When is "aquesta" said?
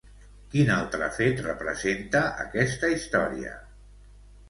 2.47-2.93